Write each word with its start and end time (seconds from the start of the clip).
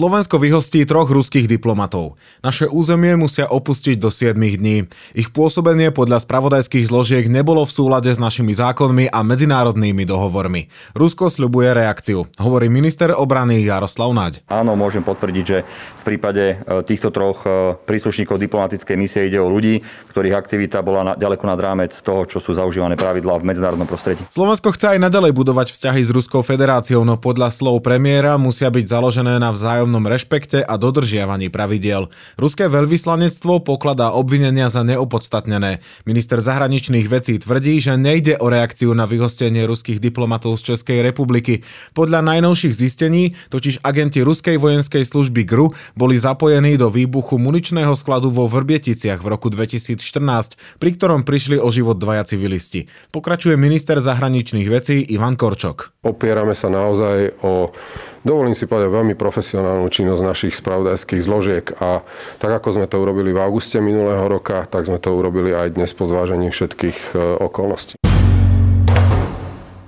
Slovensko 0.00 0.40
vyhostí 0.40 0.88
troch 0.88 1.12
ruských 1.12 1.44
diplomatov. 1.44 2.16
Naše 2.40 2.72
územie 2.72 3.20
musia 3.20 3.44
opustiť 3.44 4.00
do 4.00 4.08
7 4.08 4.32
dní. 4.32 4.88
Ich 5.12 5.28
pôsobenie 5.28 5.92
podľa 5.92 6.24
spravodajských 6.24 6.88
zložiek 6.88 7.28
nebolo 7.28 7.68
v 7.68 7.74
súlade 7.76 8.08
s 8.08 8.16
našimi 8.16 8.56
zákonmi 8.56 9.12
a 9.12 9.20
medzinárodnými 9.20 10.08
dohovormi. 10.08 10.72
Rusko 10.96 11.28
sľubuje 11.28 11.76
reakciu, 11.76 12.24
hovorí 12.40 12.72
minister 12.72 13.12
obrany 13.12 13.60
Jaroslav 13.60 14.16
Naď. 14.16 14.40
Áno, 14.48 14.72
môžem 14.72 15.04
potvrdiť, 15.04 15.44
že 15.44 15.68
v 16.00 16.16
prípade 16.16 16.56
e, 16.56 16.80
týchto 16.80 17.12
troch 17.12 17.44
e, 17.44 17.76
príslušníkov 17.84 18.40
diplomatickej 18.40 18.96
misie 18.96 19.28
ide 19.28 19.36
o 19.36 19.52
ľudí, 19.52 19.84
ktorých 20.16 20.32
aktivita 20.32 20.80
bola 20.80 21.00
na, 21.04 21.12
ďaleko 21.12 21.44
nad 21.44 21.60
rámec 21.60 21.92
toho, 22.00 22.24
čo 22.24 22.40
sú 22.40 22.56
zaužívané 22.56 22.96
pravidlá 22.96 23.36
v 23.36 23.52
medzinárodnom 23.52 23.84
prostredí. 23.84 24.24
Slovensko 24.32 24.72
chce 24.72 24.96
aj 24.96 24.98
nadalej 25.12 25.36
budovať 25.36 25.76
vzťahy 25.76 26.00
s 26.00 26.08
Ruskou 26.08 26.40
federáciou, 26.40 27.04
no 27.04 27.20
podľa 27.20 27.52
slov 27.52 27.84
premiéra 27.84 28.40
musia 28.40 28.72
byť 28.72 28.86
založené 28.88 29.36
na 29.36 29.52
vzájomnom 29.52 29.89
vzájomnom 29.90 30.06
rešpekte 30.06 30.62
a 30.62 30.78
dodržiavaní 30.78 31.50
pravidiel. 31.50 32.14
Ruské 32.38 32.70
veľvyslanectvo 32.70 33.66
pokladá 33.66 34.14
obvinenia 34.14 34.70
za 34.70 34.86
neopodstatnené. 34.86 35.82
Minister 36.06 36.38
zahraničných 36.38 37.10
vecí 37.10 37.42
tvrdí, 37.42 37.82
že 37.82 37.98
nejde 37.98 38.38
o 38.38 38.46
reakciu 38.46 38.94
na 38.94 39.10
vyhostenie 39.10 39.66
ruských 39.66 39.98
diplomatov 39.98 40.62
z 40.62 40.74
Českej 40.74 41.02
republiky. 41.02 41.66
Podľa 41.90 42.22
najnovších 42.22 42.70
zistení 42.70 43.34
totiž 43.50 43.82
agenti 43.82 44.22
ruskej 44.22 44.62
vojenskej 44.62 45.02
služby 45.02 45.42
GRU 45.42 45.74
boli 45.98 46.14
zapojení 46.14 46.78
do 46.78 46.86
výbuchu 46.86 47.42
muničného 47.42 47.98
skladu 47.98 48.30
vo 48.30 48.46
Vrbieticiach 48.46 49.18
v 49.18 49.26
roku 49.26 49.50
2014, 49.50 49.98
pri 50.78 50.90
ktorom 50.94 51.26
prišli 51.26 51.58
o 51.58 51.66
život 51.74 51.98
dvaja 51.98 52.30
civilisti. 52.30 52.86
Pokračuje 53.10 53.58
minister 53.58 53.98
zahraničných 53.98 54.70
vecí 54.70 55.02
Ivan 55.10 55.34
Korčok. 55.34 55.98
Opierame 56.06 56.54
sa 56.54 56.70
naozaj 56.70 57.42
o 57.42 57.74
dovolím 58.26 58.56
si 58.56 58.68
povedať, 58.68 58.90
veľmi 58.90 59.14
profesionálnu 59.14 59.86
činnosť 59.88 60.22
našich 60.22 60.54
spravodajských 60.58 61.22
zložiek 61.22 61.66
a 61.78 62.04
tak 62.42 62.50
ako 62.60 62.80
sme 62.80 62.86
to 62.90 63.00
urobili 63.00 63.30
v 63.30 63.40
auguste 63.40 63.78
minulého 63.78 64.26
roka, 64.26 64.66
tak 64.66 64.88
sme 64.88 64.98
to 64.98 65.14
urobili 65.14 65.54
aj 65.54 65.78
dnes 65.78 65.92
po 65.94 66.04
zvážení 66.04 66.52
všetkých 66.52 67.14
e, 67.14 67.40
okolností. 67.40 68.09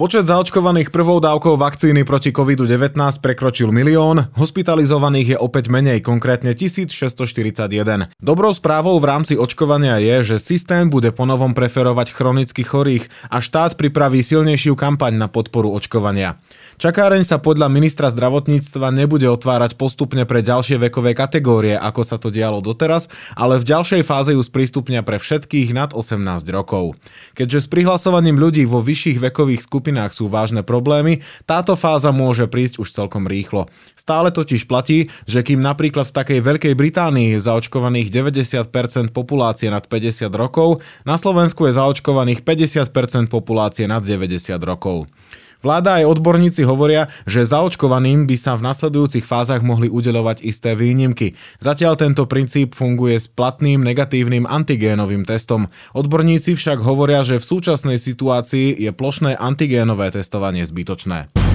Počet 0.00 0.24
zaočkovaných 0.24 0.96
prvou 0.96 1.20
dávkou 1.20 1.60
vakcíny 1.60 2.08
proti 2.08 2.32
COVID-19 2.32 3.20
prekročil 3.20 3.68
milión, 3.68 4.32
hospitalizovaných 4.32 5.36
je 5.36 5.36
opäť 5.36 5.68
menej, 5.68 6.00
konkrétne 6.00 6.56
1641. 6.56 8.08
Dobrou 8.16 8.48
správou 8.56 8.96
v 8.96 9.04
rámci 9.04 9.36
očkovania 9.36 10.00
je, 10.00 10.24
že 10.24 10.36
systém 10.40 10.88
bude 10.88 11.12
ponovom 11.12 11.52
preferovať 11.52 12.16
chronicky 12.16 12.64
chorých 12.64 13.12
a 13.28 13.44
štát 13.44 13.76
pripraví 13.76 14.24
silnejšiu 14.24 14.72
kampaň 14.72 15.20
na 15.20 15.28
podporu 15.28 15.68
očkovania. 15.76 16.40
Čakáreň 16.80 17.20
sa 17.20 17.36
podľa 17.36 17.68
ministra 17.68 18.08
zdravotníctva 18.08 18.88
nebude 18.96 19.28
otvárať 19.28 19.76
postupne 19.76 20.24
pre 20.24 20.40
ďalšie 20.40 20.80
vekové 20.80 21.12
kategórie, 21.12 21.76
ako 21.76 22.08
sa 22.08 22.16
to 22.16 22.32
dialo 22.32 22.64
doteraz, 22.64 23.12
ale 23.36 23.60
v 23.60 23.68
ďalšej 23.68 24.00
fáze 24.08 24.32
ju 24.32 24.40
sprístupnia 24.40 25.04
pre 25.04 25.20
všetkých 25.20 25.76
nad 25.76 25.92
18 25.92 26.16
rokov. 26.48 26.96
Keďže 27.36 27.58
s 27.60 27.68
prihlasovaním 27.68 28.40
ľudí 28.40 28.64
vo 28.64 28.80
vyšších 28.80 29.20
vekových 29.20 29.60
skupinách 29.60 29.89
sú 30.14 30.30
vážne 30.30 30.62
problémy, 30.62 31.24
táto 31.48 31.74
fáza 31.74 32.14
môže 32.14 32.46
prísť 32.46 32.78
už 32.78 32.94
celkom 32.94 33.26
rýchlo. 33.26 33.66
Stále 33.98 34.30
totiž 34.30 34.70
platí, 34.70 35.10
že 35.26 35.42
kým 35.42 35.58
napríklad 35.58 36.06
v 36.10 36.16
takej 36.20 36.40
Veľkej 36.44 36.74
Británii 36.78 37.34
je 37.34 37.40
zaočkovaných 37.42 38.12
90% 38.12 39.10
populácie 39.10 39.66
nad 39.72 39.82
50 39.82 40.30
rokov, 40.36 40.84
na 41.02 41.18
Slovensku 41.18 41.66
je 41.66 41.74
zaočkovaných 41.74 42.46
50% 42.46 43.26
populácie 43.26 43.90
nad 43.90 44.04
90 44.04 44.60
rokov. 44.62 45.10
Vláda 45.60 46.00
aj 46.00 46.08
odborníci 46.08 46.64
hovoria, 46.64 47.12
že 47.28 47.44
zaočkovaným 47.44 48.24
by 48.24 48.36
sa 48.40 48.56
v 48.56 48.64
nasledujúcich 48.64 49.28
fázach 49.28 49.60
mohli 49.60 49.92
udeľovať 49.92 50.40
isté 50.40 50.72
výnimky. 50.72 51.36
Zatiaľ 51.60 52.00
tento 52.00 52.24
princíp 52.24 52.72
funguje 52.72 53.20
s 53.20 53.28
platným 53.28 53.84
negatívnym 53.84 54.48
antigénovým 54.48 55.28
testom. 55.28 55.68
Odborníci 55.92 56.56
však 56.56 56.80
hovoria, 56.80 57.20
že 57.20 57.36
v 57.36 57.44
súčasnej 57.44 58.00
situácii 58.00 58.80
je 58.80 58.90
plošné 58.90 59.36
antigénové 59.36 60.08
testovanie 60.16 60.64
zbytočné. 60.64 61.49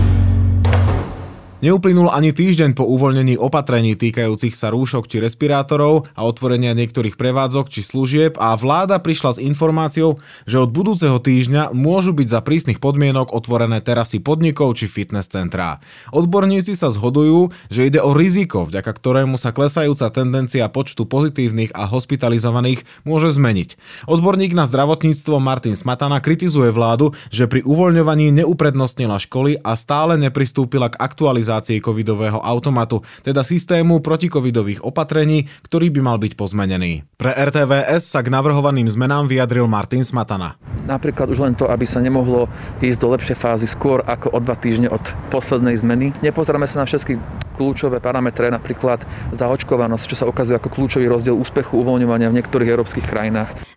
Neuplynul 1.65 2.13
ani 2.13 2.29
týždeň 2.29 2.77
po 2.77 2.85
uvoľnení 2.85 3.41
opatrení 3.41 3.97
týkajúcich 3.97 4.53
sa 4.53 4.69
rúšok 4.69 5.09
či 5.09 5.17
respirátorov 5.17 6.05
a 6.13 6.21
otvorenia 6.21 6.77
niektorých 6.77 7.17
prevádzok 7.17 7.73
či 7.73 7.81
služieb 7.81 8.37
a 8.37 8.53
vláda 8.53 9.01
prišla 9.01 9.33
s 9.33 9.41
informáciou, 9.41 10.21
že 10.45 10.61
od 10.61 10.69
budúceho 10.69 11.17
týždňa 11.17 11.73
môžu 11.73 12.13
byť 12.13 12.27
za 12.29 12.45
prísnych 12.45 12.77
podmienok 12.77 13.33
otvorené 13.33 13.81
terasy 13.81 14.21
podnikov 14.21 14.77
či 14.77 14.85
fitness 14.85 15.25
centrá. 15.25 15.81
Odborníci 16.13 16.77
sa 16.77 16.93
zhodujú, 16.93 17.49
že 17.73 17.89
ide 17.89 17.97
o 17.97 18.13
riziko, 18.13 18.69
vďaka 18.69 18.93
ktorému 18.93 19.41
sa 19.41 19.49
klesajúca 19.49 20.13
tendencia 20.13 20.69
počtu 20.69 21.09
pozitívnych 21.09 21.73
a 21.73 21.89
hospitalizovaných 21.89 22.85
môže 23.09 23.33
zmeniť. 23.33 23.73
Odborník 24.05 24.53
na 24.53 24.69
zdravotníctvo 24.69 25.41
Martin 25.41 25.73
Smatana 25.73 26.21
kritizuje 26.21 26.69
vládu, 26.69 27.17
že 27.33 27.49
pri 27.49 27.65
uvoľňovaní 27.65 28.29
neuprednostnila 28.45 29.17
školy 29.17 29.57
a 29.65 29.73
stále 29.73 30.13
nepristúpila 30.21 30.93
k 30.93 31.01
aktualizácii 31.01 31.54
realizácii 31.55 31.79
covidového 31.79 32.43
automatu, 32.43 32.99
teda 33.23 33.39
systému 33.47 34.03
protikovidových 34.03 34.83
opatrení, 34.83 35.47
ktorý 35.63 35.87
by 35.95 36.01
mal 36.03 36.17
byť 36.19 36.35
pozmenený. 36.35 37.07
Pre 37.15 37.31
RTVS 37.31 38.11
sa 38.11 38.19
k 38.19 38.27
navrhovaným 38.27 38.91
zmenám 38.91 39.31
vyjadril 39.31 39.71
Martin 39.71 40.03
Smatana. 40.03 40.59
Napríklad 40.83 41.31
už 41.31 41.39
len 41.39 41.55
to, 41.55 41.71
aby 41.71 41.87
sa 41.87 42.03
nemohlo 42.03 42.51
ísť 42.83 42.99
do 42.99 43.07
lepšej 43.15 43.37
fázy 43.39 43.65
skôr 43.71 44.03
ako 44.03 44.35
o 44.35 44.39
dva 44.43 44.59
týždne 44.59 44.91
od 44.91 45.01
poslednej 45.31 45.79
zmeny. 45.79 46.11
Nepozeráme 46.19 46.67
sa 46.67 46.83
na 46.83 46.85
všetky 46.85 47.17
kľúčové 47.55 48.03
parametre, 48.03 48.51
napríklad 48.51 49.01
zaočkovanosť, 49.31 50.05
čo 50.11 50.15
sa 50.19 50.27
ukazuje 50.27 50.59
ako 50.59 50.69
kľúčový 50.69 51.07
rozdiel 51.07 51.39
úspechu 51.39 51.79
uvoľňovania 51.79 52.27
v 52.29 52.37
niektorých 52.43 52.69
európskych 52.69 53.07
krajinách. 53.07 53.74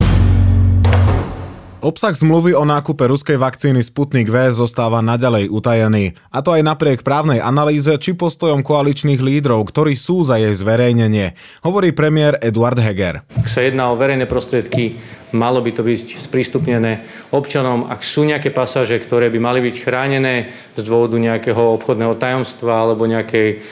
Obsah 1.79 2.11
zmluvy 2.11 2.59
o 2.59 2.67
nákupe 2.67 3.07
ruskej 3.07 3.39
vakcíny 3.39 3.87
Sputnik 3.87 4.27
V 4.27 4.51
zostáva 4.51 4.99
naďalej 4.99 5.47
utajený. 5.47 6.19
A 6.35 6.43
to 6.43 6.51
aj 6.51 6.67
napriek 6.67 7.07
právnej 7.07 7.39
analýze 7.39 7.95
či 8.03 8.19
postojom 8.19 8.67
koaličných 8.67 9.23
lídrov, 9.23 9.63
ktorí 9.71 9.95
sú 9.95 10.27
za 10.27 10.43
jej 10.43 10.51
zverejnenie, 10.59 11.39
hovorí 11.63 11.95
premiér 11.95 12.35
Eduard 12.43 12.83
Heger. 12.83 13.23
Ak 13.31 13.47
sa 13.47 13.63
jedná 13.63 13.95
o 13.95 13.99
verejné 13.99 14.27
prostriedky, 14.27 14.99
malo 15.31 15.63
by 15.63 15.71
to 15.71 15.87
byť 15.87 16.19
sprístupnené 16.19 17.07
občanom. 17.31 17.87
Ak 17.87 18.03
sú 18.03 18.27
nejaké 18.27 18.51
pasáže, 18.51 18.99
ktoré 18.99 19.31
by 19.31 19.39
mali 19.39 19.63
byť 19.63 19.77
chránené 19.79 20.51
z 20.75 20.83
dôvodu 20.83 21.15
nejakého 21.15 21.79
obchodného 21.79 22.19
tajomstva 22.19 22.91
alebo 22.91 23.07
nejakej 23.07 23.63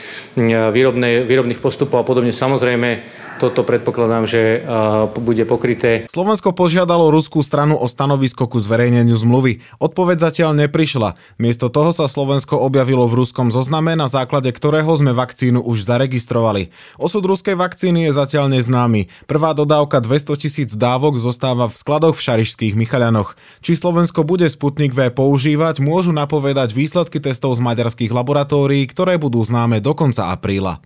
výrobnej, 0.71 1.27
výrobných 1.27 1.59
postupov 1.59 1.99
a 1.99 2.07
podobne, 2.07 2.31
samozrejme 2.31 3.16
toto 3.37 3.61
predpokladám, 3.61 4.25
že 4.25 4.65
bude 5.17 5.45
pokryté. 5.45 6.09
Slovensko 6.09 6.51
požiadalo 6.51 7.13
ruskú 7.13 7.45
stranu 7.45 7.77
o 7.77 7.85
stanovisko 7.85 8.49
ku 8.49 8.57
zverejneniu 8.57 9.13
zmluvy. 9.13 9.61
Odpoveď 9.77 10.17
zatiaľ 10.27 10.67
neprišla. 10.67 11.13
Miesto 11.37 11.69
toho 11.69 11.93
sa 11.93 12.09
Slovensko 12.09 12.57
objavilo 12.57 13.05
v 13.05 13.21
ruskom 13.21 13.53
zozname, 13.53 13.93
na 13.93 14.09
základe 14.09 14.49
ktorého 14.49 14.89
sme 14.97 15.13
vakcínu 15.13 15.61
už 15.61 15.85
zaregistrovali. 15.85 16.73
Osud 16.97 17.21
ruskej 17.21 17.53
vakcíny 17.53 18.09
je 18.09 18.17
zatiaľ 18.17 18.49
neznámy. 18.49 19.13
Prvá 19.29 19.53
dodávka 19.53 20.01
200 20.01 20.41
tisíc 20.41 20.69
dávok 20.73 21.21
zostáva 21.21 21.69
v 21.69 21.77
skladoch 21.77 22.17
v 22.17 22.25
Šarišských 22.25 22.73
Michalianoch. 22.73 23.37
Či 23.61 23.77
Slovensko 23.77 24.25
bude 24.25 24.49
Sputnik 24.49 24.97
V 24.97 25.13
používať, 25.13 25.77
môžu 25.77 26.09
napovedať 26.09 26.73
výsledky 26.73 27.21
testov 27.21 27.53
z 27.53 27.61
maďarských 27.61 28.09
laboratórií, 28.09 28.89
ktoré 28.89 29.21
budú 29.21 29.45
známe 29.45 29.77
do 29.77 29.93
konca 29.93 30.33
apríla. 30.33 30.81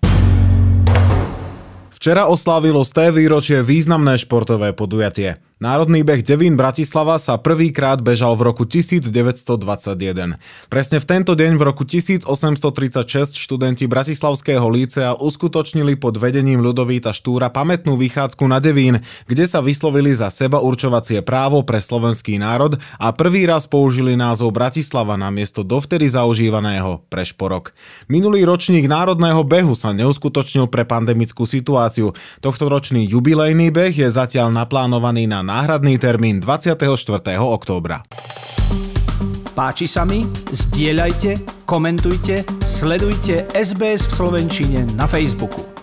Včera 2.01 2.25
oslávilo 2.25 2.81
z 2.81 2.97
té 2.97 3.05
výročie 3.13 3.61
významné 3.61 4.17
športové 4.17 4.73
podujatie. 4.73 5.37
Národný 5.61 6.01
beh 6.01 6.25
Devín 6.25 6.57
Bratislava 6.57 7.21
sa 7.21 7.37
prvýkrát 7.37 8.01
bežal 8.01 8.33
v 8.33 8.49
roku 8.49 8.65
1921. 8.65 10.41
Presne 10.73 10.97
v 10.97 11.05
tento 11.05 11.37
deň 11.37 11.53
v 11.53 11.61
roku 11.61 11.85
1836 11.85 13.37
študenti 13.37 13.85
Bratislavského 13.85 14.65
lícea 14.65 15.13
uskutočnili 15.21 16.01
pod 16.01 16.17
vedením 16.17 16.65
Ľudovíta 16.65 17.13
Štúra 17.13 17.53
pamätnú 17.53 17.93
vychádzku 17.93 18.41
na 18.49 18.57
Devín, 18.57 19.05
kde 19.29 19.45
sa 19.45 19.61
vyslovili 19.61 20.17
za 20.17 20.33
seba 20.33 20.57
určovacie 20.65 21.21
právo 21.21 21.61
pre 21.61 21.77
slovenský 21.77 22.41
národ 22.41 22.81
a 22.97 23.13
prvý 23.13 23.45
raz 23.45 23.69
použili 23.69 24.17
názov 24.17 24.57
Bratislava 24.57 25.13
na 25.13 25.29
miesto 25.29 25.61
dovtedy 25.61 26.09
zaužívaného 26.09 27.05
pre 27.05 27.21
šporok. 27.21 27.69
Minulý 28.09 28.49
ročník 28.49 28.89
národného 28.89 29.45
behu 29.45 29.77
sa 29.77 29.93
neuskutočnil 29.93 30.73
pre 30.73 30.89
pandemickú 30.89 31.45
situáciu. 31.45 32.17
Tohto 32.41 32.65
ročný 32.65 33.05
jubilejný 33.05 33.69
beh 33.69 33.93
je 33.93 34.09
zatiaľ 34.09 34.49
naplánovaný 34.49 35.29
na 35.29 35.50
náhradný 35.51 35.99
termín 35.99 36.39
24. 36.39 36.79
októbra. 37.35 38.07
Páči 39.51 39.83
sa 39.83 40.07
mi? 40.07 40.23
Zdieľajte, 40.47 41.67
komentujte, 41.67 42.47
sledujte 42.63 43.51
SBS 43.51 44.07
v 44.07 44.11
Slovenčine 44.15 44.87
na 44.95 45.03
Facebooku. 45.11 45.80